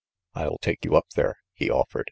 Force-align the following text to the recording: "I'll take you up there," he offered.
"I'll 0.33 0.57
take 0.57 0.83
you 0.83 0.95
up 0.95 1.05
there," 1.15 1.35
he 1.53 1.69
offered. 1.69 1.99